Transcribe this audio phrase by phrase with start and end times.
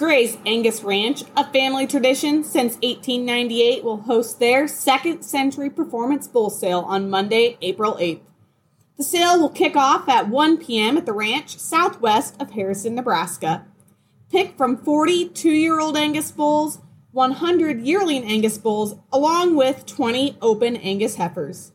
[0.00, 6.48] Gray's Angus Ranch, a family tradition since 1898, will host their second century performance bull
[6.48, 8.22] sale on Monday, April 8th.
[8.96, 10.96] The sale will kick off at 1 p.m.
[10.96, 13.66] at the ranch southwest of Harrison, Nebraska.
[14.32, 16.78] Pick from 42 year old Angus bulls,
[17.12, 21.72] 100 yearling Angus bulls, along with 20 open Angus heifers.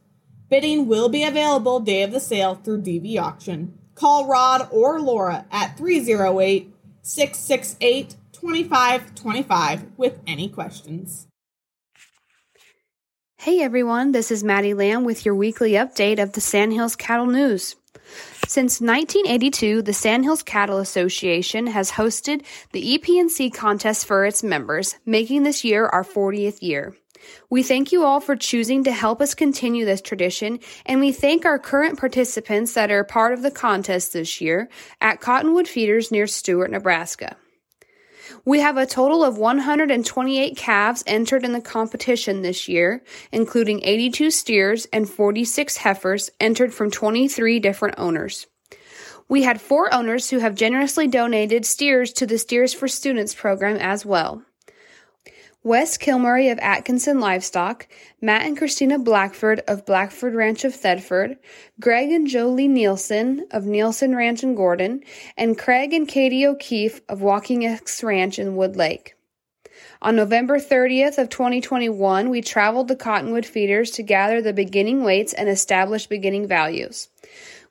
[0.50, 3.78] Bidding will be available day of the sale through DV Auction.
[3.94, 6.75] Call Rod or Laura at 308
[7.06, 11.28] 668 2525 with any questions.
[13.38, 17.76] Hey everyone, this is Maddie Lamb with your weekly update of the Sandhills Cattle News.
[18.48, 25.44] Since 1982, the Sandhills Cattle Association has hosted the EP&C contest for its members, making
[25.44, 26.96] this year our 40th year.
[27.50, 31.46] We thank you all for choosing to help us continue this tradition, and we thank
[31.46, 34.70] our current participants that are part of the contest this year
[35.02, 37.38] at Cottonwood Feeders near Stuart, Nebraska.
[38.44, 44.32] We have a total of 128 calves entered in the competition this year, including 82
[44.32, 48.48] steers and 46 heifers entered from 23 different owners.
[49.28, 53.78] We had four owners who have generously donated steers to the Steers for Students program
[53.78, 54.44] as well.
[55.66, 57.88] Wes Kilmurry of Atkinson Livestock,
[58.22, 61.40] Matt and Christina Blackford of Blackford Ranch of Thedford,
[61.80, 65.02] Greg and Jolee Nielsen of Nielsen Ranch in Gordon,
[65.36, 69.16] and Craig and Katie O'Keif of Walking X Ranch in Wood Lake.
[70.04, 75.34] On November 30th of 2021, we traveled to Cottonwood Feeders to gather the beginning weights
[75.34, 77.10] and establish beginning values.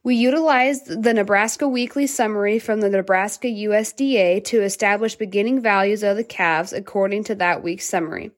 [0.04, 6.18] We utilized the Nebraska Weekly Summary from the Nebraska USDA to establish beginning values of
[6.18, 8.30] the calves according to that week's summary.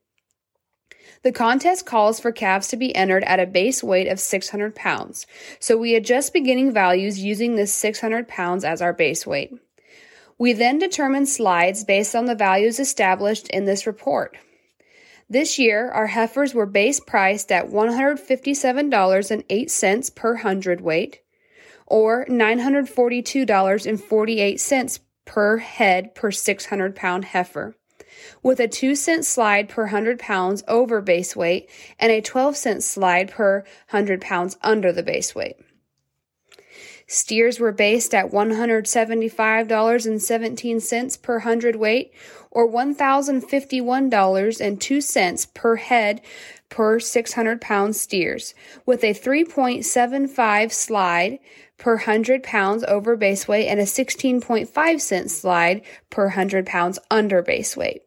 [1.23, 5.27] The contest calls for calves to be entered at a base weight of 600 pounds,
[5.59, 9.53] so we adjust beginning values using this 600 pounds as our base weight.
[10.37, 14.37] We then determine slides based on the values established in this report.
[15.29, 21.19] This year, our heifers were base priced at $157.08 per hundredweight
[21.87, 27.75] or $942.48 per head per 600 pound heifer,
[28.43, 32.83] with a 2 cent slide per 100 pounds over base weight and a 12 cent
[32.83, 35.55] slide per 100 pounds under the base weight.
[37.09, 42.11] Steers were based at $175.17 per hundredweight
[42.51, 46.19] or $1,051.02 per head
[46.69, 48.53] per 600 pound steers,
[48.85, 51.39] with a 3.75 slide
[51.77, 57.41] per 100 pounds over base weight and a 16.5 cent slide per 100 pounds under
[57.41, 58.01] base weight.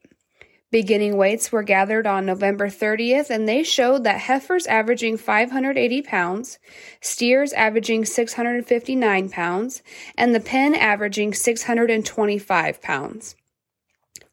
[0.70, 6.60] Beginning weights were gathered on November 30th and they showed that heifers averaging 580 pounds,
[7.00, 9.82] steers averaging 659 pounds,
[10.16, 13.34] and the pen averaging 625 pounds.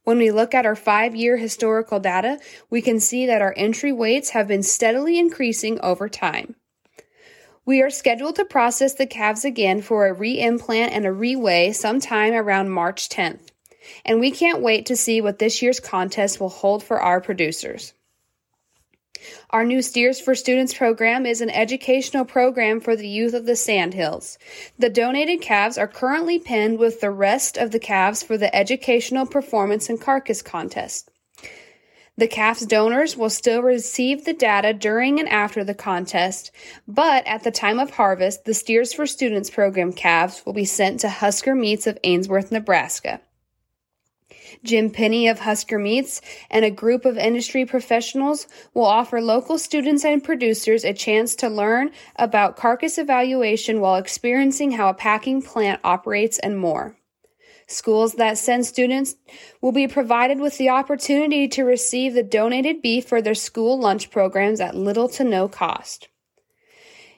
[0.03, 2.39] When we look at our five year historical data,
[2.69, 6.55] we can see that our entry weights have been steadily increasing over time.
[7.67, 12.33] We are scheduled to process the calves again for a reimplant and a reweigh sometime
[12.33, 13.51] around March 10th
[14.05, 17.93] and we can't wait to see what this year's contest will hold for our producers.
[19.49, 23.55] Our new Steers for Students program is an educational program for the youth of the
[23.55, 24.37] Sandhills.
[24.77, 29.25] The donated calves are currently penned with the rest of the calves for the educational
[29.25, 31.09] performance and carcass contest.
[32.19, 36.49] The calf's donors will still receive the data during and after the contest,
[36.87, 40.99] but at the time of harvest, the Steers for Students program calves will be sent
[41.01, 43.21] to Husker Meats of Ainsworth, Nebraska.
[44.63, 46.19] Jim Penny of Husker Meats
[46.49, 51.49] and a group of industry professionals will offer local students and producers a chance to
[51.49, 56.96] learn about carcass evaluation while experiencing how a packing plant operates and more.
[57.67, 59.15] Schools that send students
[59.61, 64.09] will be provided with the opportunity to receive the donated beef for their school lunch
[64.09, 66.07] programs at little to no cost.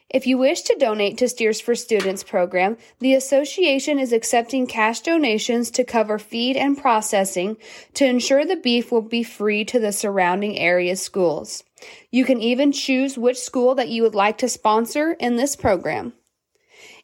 [0.10, 5.02] If you wish to donate to Steers for Students program, the association is accepting cash
[5.02, 7.58] donations to cover feed and processing
[7.94, 11.64] to ensure the beef will be free to the surrounding area schools.
[12.10, 16.14] You can even choose which school that you would like to sponsor in this program.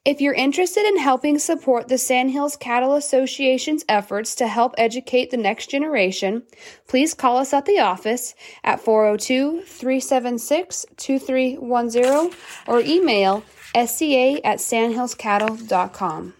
[0.05, 5.37] If you're interested in helping support the Sandhills Cattle Association's efforts to help educate the
[5.37, 6.43] next generation,
[6.87, 13.43] please call us at the office at 402 376 2310 or email
[13.73, 16.35] sca at sandhillscattle.com.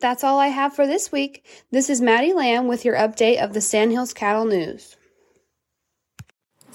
[0.00, 1.46] That's all I have for this week.
[1.70, 4.96] This is Maddie Lamb with your update of the Sandhills Cattle News.